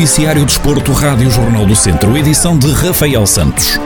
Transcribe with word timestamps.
Noticiário 0.00 0.46
Desporto, 0.46 0.92
Rádio 0.92 1.30
Jornal 1.30 1.66
do 1.66 1.76
Centro, 1.76 2.16
edição 2.16 2.58
de 2.58 2.72
Rafael 2.72 3.26
Santos. 3.26 3.78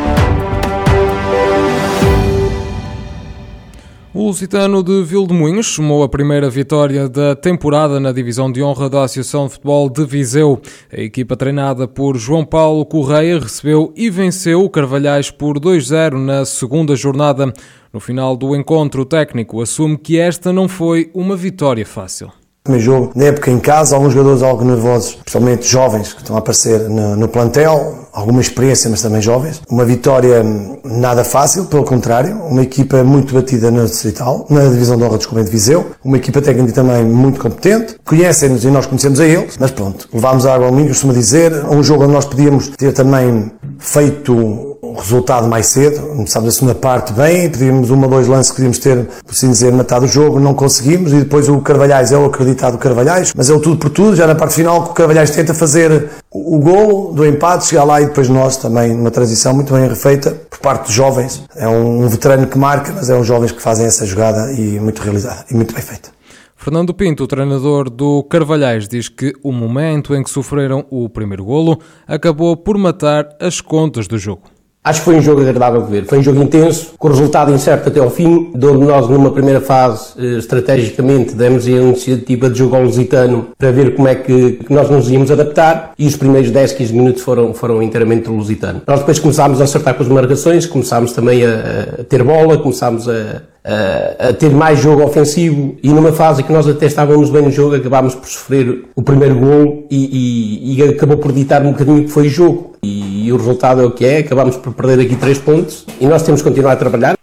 O 4.14 4.26
Lusitano 4.26 4.80
de 4.84 5.02
Vildemunhos 5.02 5.66
somou 5.66 6.04
a 6.04 6.08
primeira 6.08 6.48
vitória 6.48 7.08
da 7.08 7.34
temporada 7.34 7.98
na 7.98 8.12
divisão 8.12 8.52
de 8.52 8.62
honra 8.62 8.88
da 8.88 9.02
Associação 9.02 9.48
de 9.48 9.54
Futebol 9.54 9.90
de 9.90 10.04
Viseu. 10.04 10.62
A 10.92 11.00
equipa 11.00 11.36
treinada 11.36 11.88
por 11.88 12.16
João 12.16 12.44
Paulo 12.44 12.86
Correia 12.86 13.40
recebeu 13.40 13.92
e 13.96 14.08
venceu 14.08 14.62
o 14.62 14.70
Carvalhais 14.70 15.32
por 15.32 15.58
2-0 15.58 16.12
na 16.12 16.44
segunda 16.44 16.94
jornada. 16.94 17.52
No 17.92 17.98
final 17.98 18.36
do 18.36 18.54
encontro, 18.54 19.02
o 19.02 19.04
técnico 19.04 19.60
assume 19.60 19.98
que 19.98 20.16
esta 20.16 20.52
não 20.52 20.68
foi 20.68 21.10
uma 21.12 21.34
vitória 21.34 21.84
fácil 21.84 22.30
primeiro 22.66 22.82
jogo 22.82 23.12
na 23.14 23.24
época 23.24 23.50
em 23.50 23.58
casa, 23.58 23.94
alguns 23.94 24.14
jogadores 24.14 24.42
algo 24.42 24.64
nervosos, 24.64 25.16
principalmente 25.16 25.68
jovens 25.68 26.14
que 26.14 26.22
estão 26.22 26.34
a 26.34 26.38
aparecer 26.38 26.88
no, 26.88 27.14
no, 27.14 27.28
plantel, 27.28 28.08
alguma 28.10 28.40
experiência, 28.40 28.88
mas 28.88 29.02
também 29.02 29.20
jovens. 29.20 29.60
Uma 29.68 29.84
vitória 29.84 30.42
nada 30.82 31.24
fácil, 31.24 31.66
pelo 31.66 31.84
contrário, 31.84 32.34
uma 32.38 32.62
equipa 32.62 33.04
muito 33.04 33.34
batida 33.34 33.70
na 33.70 33.84
distrital, 33.84 34.46
na 34.48 34.62
divisão 34.62 34.96
de 34.96 35.04
honra 35.04 35.18
de 35.18 35.50
Viseu, 35.50 35.90
uma 36.02 36.16
equipa 36.16 36.40
técnica 36.40 36.72
também 36.72 37.04
muito 37.04 37.38
competente, 37.38 37.96
conhecem-nos 38.02 38.64
e 38.64 38.68
nós 38.68 38.86
conhecemos 38.86 39.20
a 39.20 39.26
eles, 39.26 39.58
mas 39.60 39.70
pronto, 39.70 40.08
levámos 40.10 40.46
a 40.46 40.54
água 40.54 40.66
ao 40.66 40.72
milho, 40.72 40.88
costuma 40.88 41.12
dizer, 41.12 41.52
um 41.66 41.82
jogo 41.82 42.04
onde 42.04 42.14
nós 42.14 42.24
podíamos 42.24 42.68
ter 42.68 42.94
também 42.94 43.52
feito 43.78 44.73
resultado 44.92 45.48
mais 45.48 45.66
cedo. 45.66 46.00
Começámos 46.08 46.48
a 46.48 46.52
segunda 46.52 46.74
parte 46.74 47.12
bem, 47.12 47.48
pedimos 47.48 47.90
uma 47.90 48.06
ou 48.06 48.10
dois 48.10 48.26
lances 48.26 48.50
que 48.50 48.56
podíamos 48.56 48.78
ter, 48.78 49.06
por 49.24 49.32
assim 49.32 49.50
dizer, 49.50 49.72
matado 49.72 50.04
o 50.04 50.08
jogo, 50.08 50.38
não 50.38 50.54
conseguimos, 50.54 51.12
e 51.12 51.20
depois 51.20 51.48
o 51.48 51.60
Carvalhais 51.60 52.12
é 52.12 52.18
o 52.18 52.26
acreditado 52.26 52.78
Carvalhais, 52.78 53.32
mas 53.36 53.48
é 53.48 53.54
o 53.54 53.60
tudo 53.60 53.76
por 53.76 53.90
tudo, 53.90 54.16
já 54.16 54.26
na 54.26 54.34
parte 54.34 54.54
final 54.54 54.84
que 54.84 54.90
o 54.90 54.94
Carvalhais 54.94 55.30
tenta 55.30 55.54
fazer 55.54 56.10
o 56.30 56.58
gol 56.58 57.12
do 57.12 57.24
empate, 57.24 57.66
chegar 57.66 57.84
lá 57.84 58.00
e 58.00 58.06
depois 58.06 58.28
nós 58.28 58.56
também 58.56 58.94
numa 58.94 59.10
transição 59.10 59.54
muito 59.54 59.72
bem 59.72 59.88
refeita 59.88 60.32
por 60.50 60.58
parte 60.58 60.86
dos 60.86 60.92
jovens. 60.92 61.44
É 61.54 61.68
um 61.68 62.06
veterano 62.08 62.46
que 62.46 62.58
marca, 62.58 62.92
mas 62.92 63.08
é 63.08 63.18
os 63.18 63.26
jovens 63.26 63.52
que 63.52 63.62
fazem 63.62 63.86
essa 63.86 64.04
jogada 64.04 64.52
e 64.52 64.80
muito 64.80 65.00
realizada 65.00 65.44
e 65.50 65.54
muito 65.54 65.72
bem 65.72 65.82
feita. 65.82 66.10
Fernando 66.56 66.94
Pinto, 66.94 67.24
o 67.24 67.26
treinador 67.26 67.90
do 67.90 68.22
Carvalhais, 68.22 68.88
diz 68.88 69.08
que 69.08 69.34
o 69.42 69.52
momento 69.52 70.14
em 70.14 70.22
que 70.22 70.30
sofreram 70.30 70.86
o 70.88 71.10
primeiro 71.10 71.44
golo 71.44 71.78
acabou 72.06 72.56
por 72.56 72.78
matar 72.78 73.28
as 73.38 73.60
contas 73.60 74.08
do 74.08 74.16
jogo. 74.16 74.53
Acho 74.86 74.98
que 74.98 75.04
foi 75.06 75.16
um 75.16 75.22
jogo 75.22 75.40
agradável 75.40 75.80
de 75.80 75.90
ver. 75.90 76.04
Foi 76.04 76.18
um 76.18 76.22
jogo 76.22 76.42
intenso, 76.42 76.92
com 76.98 77.08
resultado 77.08 77.50
incerto 77.50 77.88
até 77.88 78.00
ao 78.00 78.10
fim, 78.10 78.50
de 78.54 78.66
onde 78.66 78.84
nós, 78.84 79.08
numa 79.08 79.30
primeira 79.30 79.58
fase, 79.58 80.12
eh, 80.18 80.36
estrategicamente, 80.36 81.34
demos 81.34 81.66
a 81.66 81.70
iniciativa 81.70 82.50
de 82.50 82.58
jogo 82.58 82.76
ao 82.76 82.82
Lusitano 82.82 83.46
para 83.56 83.70
ver 83.70 83.94
como 83.94 84.08
é 84.08 84.14
que, 84.14 84.58
nós 84.68 84.90
nos 84.90 85.10
íamos 85.10 85.30
adaptar 85.30 85.94
e 85.98 86.06
os 86.06 86.18
primeiros 86.18 86.50
10, 86.50 86.72
15 86.74 86.92
minutos 86.92 87.22
foram, 87.22 87.54
foram 87.54 87.82
inteiramente 87.82 88.24
do 88.24 88.32
Lusitano. 88.34 88.82
Nós 88.86 88.98
depois 88.98 89.18
começámos 89.18 89.58
a 89.58 89.64
acertar 89.64 89.94
com 89.94 90.02
as 90.02 90.08
marcações, 90.10 90.66
começámos 90.66 91.12
também 91.12 91.46
a, 91.46 92.00
a 92.00 92.04
ter 92.04 92.22
bola, 92.22 92.58
começámos 92.58 93.08
a, 93.08 93.40
a, 93.64 94.28
a, 94.28 94.32
ter 94.34 94.50
mais 94.50 94.78
jogo 94.80 95.02
ofensivo 95.02 95.76
e 95.82 95.88
numa 95.88 96.12
fase 96.12 96.42
que 96.42 96.52
nós 96.52 96.68
até 96.68 96.84
estávamos 96.84 97.30
bem 97.30 97.40
no 97.40 97.50
jogo, 97.50 97.74
acabámos 97.74 98.14
por 98.14 98.28
sofrer 98.28 98.84
o 98.94 99.02
primeiro 99.02 99.36
gol 99.36 99.86
e, 99.90 100.76
e, 100.76 100.76
e 100.76 100.82
acabou 100.90 101.16
por 101.16 101.32
ditar 101.32 101.62
um 101.62 101.72
bocadinho 101.72 102.04
que 102.04 102.10
foi 102.10 102.26
o 102.26 102.30
jogo. 102.30 102.73
E, 102.84 103.26
e 103.26 103.32
o 103.32 103.36
resultado 103.38 103.80
é 103.80 103.86
o 103.86 103.90
que 103.90 104.04
é, 104.04 104.18
acabámos 104.18 104.58
por 104.58 104.74
perder 104.74 105.00
aqui 105.00 105.16
três 105.16 105.38
pontos 105.38 105.86
e 105.98 106.06
nós 106.06 106.22
temos 106.22 106.42
que 106.42 106.48
continuar 106.48 106.72
a 106.72 106.76
trabalhar. 106.76 107.14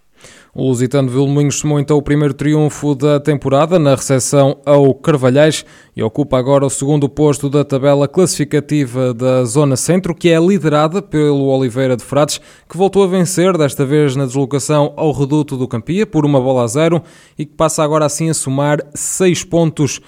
O 0.53 0.67
Lusitano 0.67 1.07
Vilmoinhos 1.07 1.59
somou 1.59 1.79
então 1.79 1.97
o 1.97 2.01
primeiro 2.01 2.33
triunfo 2.33 2.93
da 2.93 3.21
temporada 3.21 3.79
na 3.79 3.95
recepção 3.95 4.57
ao 4.65 4.93
Carvalhais 4.93 5.63
e 5.95 6.03
ocupa 6.03 6.37
agora 6.37 6.65
o 6.65 6.69
segundo 6.69 7.07
posto 7.07 7.49
da 7.49 7.63
tabela 7.63 8.05
classificativa 8.05 9.13
da 9.13 9.45
Zona 9.45 9.77
Centro, 9.77 10.13
que 10.13 10.29
é 10.29 10.37
liderada 10.37 11.01
pelo 11.01 11.45
Oliveira 11.45 11.95
de 11.95 12.03
Frades, 12.03 12.41
que 12.67 12.75
voltou 12.75 13.03
a 13.03 13.07
vencer, 13.07 13.57
desta 13.57 13.85
vez 13.85 14.15
na 14.17 14.25
deslocação 14.25 14.91
ao 14.97 15.13
reduto 15.13 15.55
do 15.55 15.69
Campia, 15.69 16.05
por 16.05 16.25
uma 16.25 16.41
bola 16.41 16.63
a 16.63 16.67
zero 16.67 17.01
e 17.37 17.45
que 17.45 17.53
passa 17.53 17.81
agora 17.81 18.05
assim 18.05 18.29
a 18.29 18.33
somar 18.33 18.79
seis 18.93 19.45
pontos. 19.45 20.01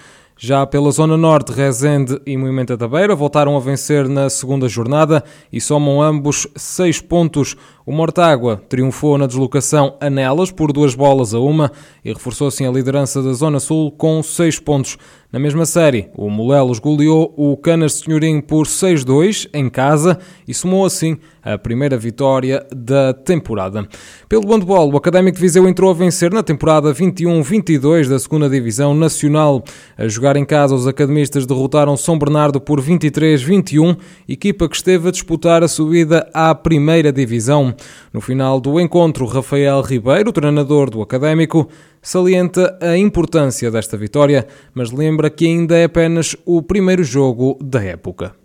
Já 0.45 0.67
pela 0.67 0.91
Zona 0.91 1.15
Norte, 1.15 1.53
Rezende 1.53 2.19
e 2.25 2.35
Moimenta 2.35 2.75
da 2.75 2.85
Beira 2.85 3.15
voltaram 3.15 3.55
a 3.55 3.61
vencer 3.61 4.09
na 4.09 4.29
segunda 4.29 4.67
jornada 4.67 5.23
e 5.49 5.61
somam 5.61 6.01
ambos 6.01 6.45
seis 6.53 6.99
pontos. 6.99 7.55
O 7.85 7.93
Mortágua 7.93 8.61
triunfou 8.67 9.17
na 9.17 9.25
deslocação 9.25 9.95
a 10.01 10.09
Nelas 10.09 10.51
por 10.51 10.73
duas 10.73 10.95
bolas 10.95 11.33
a 11.33 11.39
uma 11.39 11.71
e 12.03 12.11
reforçou 12.11 12.49
assim 12.49 12.65
a 12.65 12.71
liderança 12.71 13.23
da 13.23 13.31
Zona 13.31 13.61
Sul 13.61 13.89
com 13.91 14.21
seis 14.21 14.59
pontos. 14.59 14.97
Na 15.33 15.39
mesma 15.39 15.65
série, 15.65 16.09
o 16.15 16.29
Molelos 16.29 16.77
goleou 16.77 17.33
o 17.35 17.57
Canas 17.57 17.93
Senhorim 17.93 18.39
por 18.39 18.67
6-2 18.67 19.49
em 19.51 19.67
casa 19.67 20.19
e 20.47 20.53
somou 20.53 20.85
assim 20.85 21.17
a 21.41 21.57
primeira 21.57 21.97
vitória 21.97 22.63
da 22.71 23.13
temporada. 23.13 23.85
Pelo 24.29 24.47
handball, 24.47 24.93
o 24.93 24.95
Académico 24.95 25.35
de 25.35 25.41
Viseu 25.41 25.67
entrou 25.67 25.89
a 25.89 25.93
vencer 25.93 26.31
na 26.31 26.43
temporada 26.43 26.93
21-22 26.93 28.07
da 28.07 28.19
segunda 28.19 28.47
Divisão 28.47 28.93
Nacional. 28.93 29.63
A 29.97 30.07
jogar 30.07 30.32
em 30.35 30.45
casa, 30.45 30.75
os 30.75 30.87
academistas 30.87 31.45
derrotaram 31.45 31.97
São 31.97 32.17
Bernardo 32.17 32.59
por 32.59 32.81
23-21, 32.81 33.97
equipa 34.27 34.67
que 34.67 34.75
esteve 34.75 35.07
a 35.07 35.11
disputar 35.11 35.63
a 35.63 35.67
subida 35.67 36.29
à 36.33 36.53
primeira 36.53 37.11
Divisão. 37.11 37.73
No 38.11 38.21
final 38.21 38.59
do 38.59 38.79
encontro, 38.79 39.25
Rafael 39.25 39.81
Ribeiro, 39.81 40.31
treinador 40.31 40.89
do 40.89 41.01
Académico, 41.01 41.67
salienta 42.01 42.77
a 42.81 42.97
importância 42.97 43.71
desta 43.71 43.97
vitória, 43.97 44.47
mas 44.73 44.91
lembra 44.91 45.29
que 45.29 45.45
ainda 45.45 45.77
é 45.77 45.85
apenas 45.85 46.35
o 46.45 46.61
primeiro 46.61 47.03
jogo 47.03 47.57
da 47.61 47.83
época 47.83 48.42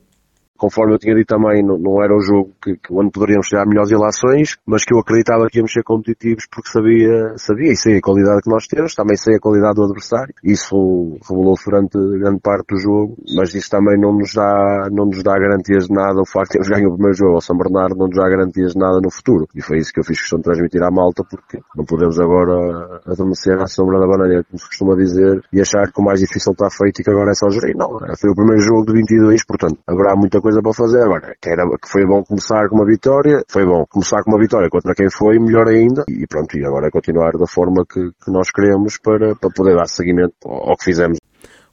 conforme 0.59 0.95
eu 0.95 0.99
tinha 0.99 1.15
dito 1.15 1.29
também, 1.29 1.63
não, 1.63 1.79
não 1.79 2.03
era 2.03 2.15
o 2.15 2.21
jogo 2.21 2.51
que, 2.63 2.77
que 2.77 2.93
onde 2.93 3.11
poderíamos 3.11 3.47
chegar 3.47 3.65
melhores 3.67 3.91
ilações, 3.91 4.59
mas 4.67 4.85
que 4.85 4.93
eu 4.93 4.99
acreditava 4.99 5.47
que 5.49 5.59
íamos 5.59 5.73
ser 5.73 5.83
competitivos 5.85 6.47
porque 6.51 6.69
sabia, 6.69 7.35
sabia 7.37 7.73
e 7.73 7.77
sei 7.77 7.99
a 7.99 8.03
qualidade 8.03 8.43
que 8.43 8.51
nós 8.51 8.67
temos, 8.67 8.95
também 8.95 9.17
sei 9.17 9.37
a 9.37 9.41
qualidade 9.41 9.77
do 9.77 9.85
adversário. 9.85 10.35
Isso 10.43 11.19
revelou 11.29 11.55
durante 11.65 11.99
grande 12.19 12.41
parte 12.41 12.75
do 12.75 12.81
jogo, 12.81 13.17
mas 13.37 13.55
isso 13.55 13.71
também 13.71 13.99
não 14.01 14.13
nos 14.13 14.33
dá, 14.35 14.89
não 14.91 15.07
nos 15.07 15.23
dá 15.23 15.39
garantias 15.39 15.87
de 15.87 15.95
nada. 15.95 16.21
O 16.21 16.27
facto 16.27 16.53
de 16.53 16.59
termos 16.59 16.69
ganho 16.69 16.89
o 16.89 16.95
primeiro 16.95 17.17
jogo 17.17 17.35
ao 17.35 17.41
São 17.41 17.57
Bernardo 17.57 17.97
não 17.97 18.07
nos 18.07 18.17
dá 18.17 18.29
garantias 18.29 18.73
de 18.73 18.79
nada 18.79 19.01
no 19.01 19.11
futuro. 19.11 19.47
E 19.55 19.63
foi 19.63 19.79
isso 19.79 19.93
que 19.93 20.01
eu 20.01 20.05
fiz 20.05 20.19
questão 20.19 20.39
de 20.39 20.45
transmitir 20.45 20.83
à 20.83 20.91
malta 20.91 21.23
porque 21.25 21.61
não 21.77 21.85
podemos 21.85 22.19
agora 22.19 23.01
adormecer 23.07 23.61
à 23.61 23.67
sombra 23.67 24.01
da 24.01 24.07
bananeira, 24.07 24.45
como 24.45 24.59
se 24.59 24.67
costuma 24.67 24.97
dizer, 24.97 25.43
e 25.53 25.61
achar 25.61 25.93
que 25.93 26.01
o 26.01 26.05
mais 26.05 26.21
difícil 26.21 26.53
está 26.53 26.69
feito 26.71 27.01
e 27.01 27.05
que 27.05 27.11
agora 27.11 27.31
é 27.31 27.35
só 27.35 27.49
gerir. 27.51 27.77
Não, 27.77 27.99
foi 28.19 28.31
o 28.31 28.35
primeiro 28.35 28.61
jogo 28.63 28.87
de 28.87 28.93
22, 28.95 29.45
portanto, 29.45 29.79
haverá 29.87 30.17
muita 30.17 30.41
coisa 30.41 30.48
coisa 30.49 30.63
para 30.63 30.73
fazer. 30.73 31.03
Agora, 31.03 31.35
que, 31.41 31.49
era, 31.49 31.65
que 31.65 31.89
foi 31.89 32.07
bom 32.07 32.23
começar 32.25 32.69
com 32.69 32.77
uma 32.77 32.87
vitória, 32.87 33.43
foi 33.51 33.65
bom 33.67 33.85
começar 33.89 34.23
com 34.23 34.31
uma 34.31 34.41
vitória 34.41 34.69
contra 34.71 34.95
quem 34.95 35.11
foi, 35.11 35.39
melhor 35.39 35.69
ainda. 35.69 36.05
E 36.09 36.27
pronto, 36.27 36.57
e 36.57 36.65
agora 36.65 36.89
é 36.89 36.91
continuar 36.91 37.33
da 37.33 37.47
forma 37.47 37.85
que, 37.87 38.01
que 38.25 38.31
nós 38.31 38.51
queremos 38.51 38.99
para, 38.99 39.35
para 39.37 39.51
poder 39.51 39.77
dar 39.77 39.87
seguimento 39.87 40.35
ao, 40.45 40.77
que 40.77 40.85
fizemos. 40.85 41.19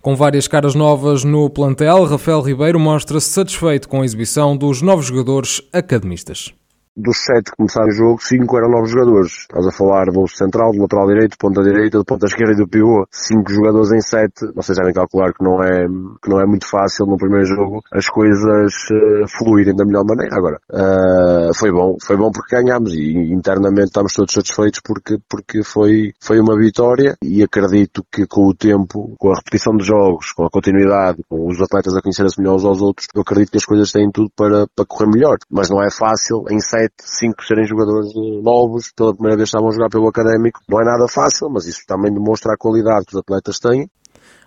Com 0.01 0.15
várias 0.15 0.47
caras 0.47 0.75
novas 0.75 1.23
no 1.23 1.49
plantel, 1.49 2.03
Rafael 2.03 2.41
Ribeiro 2.41 2.79
mostra-se 2.79 3.29
satisfeito 3.29 3.89
com 3.89 4.01
a 4.01 4.05
exibição 4.05 4.55
dos 4.55 4.81
novos 4.81 5.05
jogadores 5.05 5.61
academistas 5.73 6.53
dos 6.95 7.17
sete 7.17 7.51
que 7.51 7.57
começaram 7.57 7.87
o 7.87 7.91
jogo, 7.91 8.21
cinco 8.21 8.57
eram 8.57 8.69
novos 8.69 8.89
jogadores. 8.89 9.31
Estás 9.41 9.67
a 9.67 9.71
falar 9.71 10.05
do 10.05 10.27
central, 10.27 10.71
do 10.71 10.81
lateral 10.81 11.07
direito, 11.07 11.37
ponta 11.37 11.61
direita, 11.61 11.97
do 11.97 12.05
ponta 12.05 12.25
esquerda 12.25 12.53
e 12.53 12.57
do 12.57 12.67
pivô. 12.67 13.05
Cinco 13.11 13.51
jogadores 13.51 13.91
em 13.91 14.01
sete. 14.01 14.51
Vocês 14.55 14.77
devem 14.77 14.93
calcular 14.93 15.33
que 15.33 15.43
não 15.43 15.61
é, 15.61 15.87
que 16.21 16.29
não 16.29 16.39
é 16.39 16.45
muito 16.45 16.67
fácil 16.67 17.05
no 17.05 17.17
primeiro 17.17 17.45
jogo 17.45 17.83
as 17.91 18.07
coisas 18.07 18.73
uh, 18.91 19.27
fluírem 19.27 19.75
da 19.75 19.85
melhor 19.85 20.05
maneira. 20.05 20.35
Agora, 20.35 20.59
uh, 20.71 21.53
foi 21.53 21.71
bom. 21.71 21.97
Foi 22.01 22.15
bom 22.15 22.31
porque 22.31 22.55
ganhámos 22.55 22.93
e 22.93 23.33
internamente 23.33 23.87
estamos 23.87 24.13
todos 24.13 24.33
satisfeitos 24.33 24.79
porque, 24.83 25.17
porque 25.29 25.63
foi, 25.63 26.13
foi 26.21 26.39
uma 26.39 26.57
vitória 26.57 27.15
e 27.21 27.43
acredito 27.43 28.05
que 28.11 28.25
com 28.25 28.47
o 28.47 28.53
tempo, 28.53 29.15
com 29.19 29.31
a 29.31 29.35
repetição 29.35 29.75
de 29.75 29.83
jogos, 29.83 30.31
com 30.31 30.45
a 30.45 30.49
continuidade, 30.49 31.23
com 31.27 31.47
os 31.47 31.61
atletas 31.61 31.95
a 31.95 32.01
conhecerem-se 32.01 32.39
melhor 32.39 32.55
uns 32.55 32.65
aos 32.65 32.81
outros, 32.81 33.07
eu 33.13 33.21
acredito 33.21 33.51
que 33.51 33.57
as 33.57 33.65
coisas 33.65 33.91
têm 33.91 34.09
tudo 34.11 34.29
para, 34.35 34.65
para 34.75 34.85
correr 34.85 35.09
melhor. 35.09 35.37
Mas 35.49 35.69
não 35.69 35.81
é 35.81 35.89
fácil 35.91 36.45
em 36.49 36.59
sete 36.59 36.84
5 36.99 37.43
serem 37.43 37.65
jogadores 37.65 38.11
novos, 38.43 38.91
pela 38.95 39.13
primeira 39.13 39.37
vez 39.37 39.49
estavam 39.49 39.69
a 39.69 39.71
jogar 39.71 39.89
pelo 39.89 40.07
Académico. 40.07 40.59
Não 40.69 40.81
é 40.81 40.85
nada 40.85 41.07
fácil, 41.07 41.49
mas 41.49 41.65
isso 41.65 41.81
também 41.87 42.13
demonstra 42.13 42.53
a 42.53 42.57
qualidade 42.57 43.05
que 43.05 43.15
os 43.15 43.19
atletas 43.19 43.59
têm. 43.59 43.89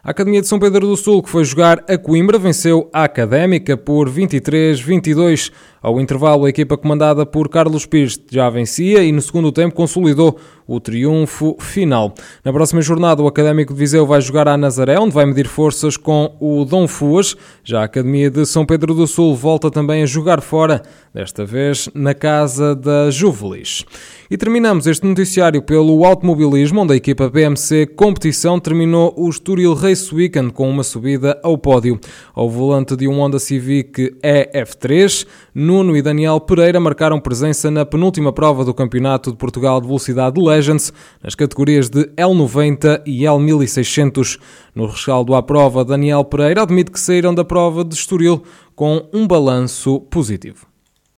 A 0.02 0.12
Academia 0.12 0.40
de 0.40 0.46
São 0.46 0.60
Pedro 0.60 0.86
do 0.86 0.96
Sul, 0.96 1.22
que 1.22 1.28
foi 1.28 1.44
jogar 1.44 1.84
a 1.88 1.98
Coimbra, 1.98 2.38
venceu 2.38 2.88
a 2.92 3.02
Académica 3.02 3.76
por 3.76 4.08
23-22. 4.08 5.52
Ao 5.82 6.00
intervalo, 6.00 6.44
a 6.44 6.48
equipa 6.48 6.78
comandada 6.78 7.26
por 7.26 7.48
Carlos 7.48 7.84
Pires 7.84 8.18
já 8.30 8.48
vencia 8.48 9.02
e 9.02 9.10
no 9.10 9.20
segundo 9.20 9.50
tempo 9.50 9.74
consolidou 9.74 10.38
o 10.68 10.78
triunfo 10.78 11.56
final. 11.58 12.14
Na 12.44 12.52
próxima 12.52 12.82
jornada, 12.82 13.22
o 13.22 13.26
Académico 13.26 13.72
de 13.72 13.78
Viseu 13.78 14.06
vai 14.06 14.20
jogar 14.20 14.46
à 14.46 14.56
Nazaré, 14.56 15.00
onde 15.00 15.14
vai 15.14 15.24
medir 15.24 15.48
forças 15.48 15.96
com 15.96 16.36
o 16.38 16.66
Dom 16.66 16.86
Fuas. 16.86 17.34
Já 17.64 17.80
a 17.80 17.84
Academia 17.84 18.30
de 18.30 18.44
São 18.44 18.66
Pedro 18.66 18.94
do 18.94 19.06
Sul 19.06 19.34
volta 19.34 19.70
também 19.70 20.02
a 20.02 20.06
jogar 20.06 20.42
fora, 20.42 20.82
desta 21.14 21.46
vez 21.46 21.88
na 21.94 22.12
casa 22.12 22.76
da 22.76 23.10
Juvelis. 23.10 23.86
E 24.30 24.36
terminamos 24.36 24.86
este 24.86 25.06
noticiário 25.06 25.62
pelo 25.62 26.04
automobilismo, 26.04 26.82
onde 26.82 26.92
a 26.92 26.96
equipa 26.96 27.30
BMC 27.30 27.86
Competição 27.86 28.60
terminou 28.60 29.14
o 29.16 29.30
Estoril 29.30 29.72
Race 29.72 30.14
Weekend 30.14 30.52
com 30.52 30.68
uma 30.68 30.82
subida 30.82 31.40
ao 31.42 31.56
pódio. 31.56 31.98
Ao 32.34 32.50
volante 32.50 32.94
de 32.94 33.08
um 33.08 33.20
Honda 33.20 33.38
Civic 33.38 34.14
EF3, 34.22 35.26
Nuno 35.54 35.96
e 35.96 36.02
Daniel 36.02 36.38
Pereira 36.40 36.78
marcaram 36.78 37.18
presença 37.18 37.70
na 37.70 37.86
penúltima 37.86 38.34
prova 38.34 38.66
do 38.66 38.74
Campeonato 38.74 39.30
de 39.30 39.38
Portugal 39.38 39.80
de 39.80 39.86
Velocidade 39.86 40.38
Legends, 40.58 40.92
nas 41.22 41.36
categorias 41.36 41.88
de 41.88 42.06
L90 42.16 43.02
e 43.06 43.22
L1600. 43.22 44.40
No 44.74 44.86
rescaldo 44.86 45.34
à 45.34 45.42
prova, 45.42 45.84
Daniel 45.84 46.24
Pereira 46.24 46.62
admite 46.62 46.90
que 46.90 46.98
saíram 46.98 47.32
da 47.32 47.44
prova 47.44 47.84
de 47.84 47.94
Estoril 47.94 48.42
com 48.74 49.08
um 49.12 49.26
balanço 49.26 50.00
positivo. 50.10 50.67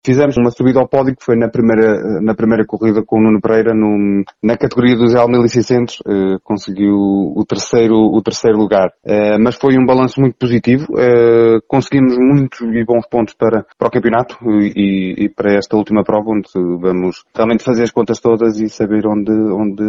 Fizemos 0.05 0.37
uma 0.39 0.51
subida 0.51 0.81
ao 0.81 0.89
pódio 0.89 1.15
que 1.15 1.25
foi 1.25 1.37
na 1.37 1.49
primeira, 1.49 2.21
na 2.23 2.35
primeira 2.35 2.65
corrida 2.65 3.03
com 3.05 3.19
o 3.19 3.23
Nuno 3.23 3.41
Pereira 3.41 3.75
no, 3.75 4.25
na 4.43 4.57
categoria 4.57 4.97
dos 4.97 5.13
L1600, 5.13 5.99
eh, 6.07 6.39
conseguiu 6.43 6.97
o 6.97 7.45
terceiro, 7.47 7.97
o 7.97 8.23
terceiro 8.23 8.57
lugar. 8.57 8.91
Eh, 9.05 9.37
mas 9.39 9.57
foi 9.57 9.77
um 9.77 9.85
balanço 9.85 10.19
muito 10.19 10.37
positivo, 10.39 10.87
eh, 10.99 11.59
conseguimos 11.69 12.17
muitos 12.17 12.61
e 12.63 12.83
bons 12.83 13.07
pontos 13.11 13.35
para, 13.35 13.67
para 13.79 13.89
o 13.89 13.91
campeonato 13.91 14.37
e, 14.75 15.25
e, 15.25 15.29
para 15.29 15.55
esta 15.55 15.77
última 15.77 16.03
prova 16.03 16.31
onde 16.31 16.49
vamos 16.81 17.23
realmente 17.35 17.63
fazer 17.63 17.83
as 17.83 17.91
contas 17.91 18.21
todas 18.21 18.59
e 18.59 18.71
saber 18.71 19.07
onde, 19.07 19.33
onde, 19.33 19.85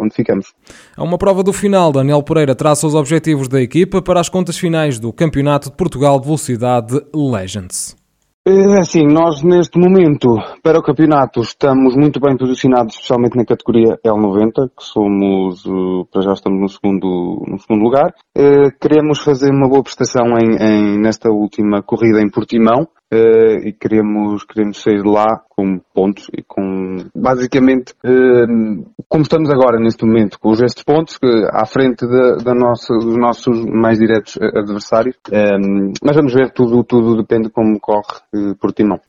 onde 0.00 0.14
ficamos. 0.14 0.52
A 0.96 1.04
uma 1.04 1.16
prova 1.16 1.44
do 1.44 1.52
final, 1.52 1.92
Daniel 1.92 2.24
Pereira 2.24 2.56
traça 2.56 2.88
os 2.88 2.94
objetivos 2.96 3.46
da 3.46 3.60
equipa 3.62 4.02
para 4.02 4.18
as 4.18 4.28
contas 4.28 4.58
finais 4.58 4.98
do 4.98 5.12
Campeonato 5.12 5.70
de 5.70 5.76
Portugal 5.76 6.18
de 6.18 6.26
Velocidade 6.26 7.00
Legends. 7.14 8.03
É 8.46 8.78
assim, 8.78 9.06
nós 9.06 9.42
neste 9.42 9.78
momento, 9.78 10.36
para 10.62 10.78
o 10.78 10.82
campeonato, 10.82 11.40
estamos 11.40 11.96
muito 11.96 12.20
bem 12.20 12.36
posicionados, 12.36 12.94
especialmente 12.94 13.38
na 13.38 13.44
categoria 13.46 13.98
L90, 14.04 14.68
que 14.68 14.84
somos, 14.84 15.64
eh, 15.64 16.04
para 16.12 16.20
já 16.20 16.32
estamos 16.34 16.60
no 16.60 16.68
segundo, 16.68 17.42
no 17.48 17.58
segundo 17.58 17.82
lugar. 17.82 18.14
Eh, 18.36 18.70
queremos 18.78 19.20
fazer 19.20 19.50
uma 19.50 19.66
boa 19.66 19.82
prestação 19.82 20.24
em, 20.36 20.62
em, 20.62 21.00
nesta 21.00 21.30
última 21.30 21.82
corrida 21.82 22.20
em 22.20 22.28
Portimão, 22.28 22.86
e 23.10 23.72
queremos, 23.72 24.44
queremos 24.44 24.82
sair 24.82 25.00
de 25.00 25.08
lá 25.08 25.40
com 25.48 25.80
pontos 25.94 26.28
e 26.36 26.42
com, 26.42 26.96
basicamente, 27.14 27.94
uh, 28.04 28.84
como 29.08 29.22
estamos 29.22 29.48
agora 29.48 29.78
neste 29.78 30.04
momento, 30.04 30.38
com 30.40 30.50
os 30.50 30.60
estes 30.60 30.82
pontos, 30.82 31.16
que, 31.16 31.26
à 31.50 31.64
frente 31.64 32.06
da, 32.06 32.36
da 32.36 32.54
nossa, 32.54 32.92
dos 32.94 33.16
nossos 33.16 33.64
mais 33.64 33.98
diretos 33.98 34.36
adversários. 34.40 35.16
Um, 35.32 35.92
mas 36.02 36.16
vamos 36.16 36.34
ver, 36.34 36.50
tudo, 36.50 36.82
tudo 36.82 37.16
depende 37.16 37.44
de 37.44 37.50
como 37.50 37.78
corre 37.78 38.18
uh, 38.34 38.56
Portimão. 38.56 39.00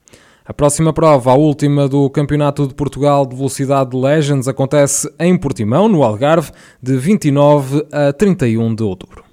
A 0.46 0.54
próxima 0.54 0.94
prova, 0.94 1.32
a 1.32 1.36
última 1.36 1.88
do 1.88 2.08
Campeonato 2.08 2.68
de 2.68 2.76
Portugal 2.76 3.26
de 3.26 3.36
Velocidade 3.36 3.98
Legends, 3.98 4.48
acontece 4.48 5.12
em 5.20 5.36
Portimão, 5.36 5.90
no 5.90 6.04
Algarve, 6.04 6.52
de 6.80 6.96
29 6.96 7.84
a 7.92 8.14
31 8.14 8.76
de 8.76 8.84
outubro. 8.84 9.24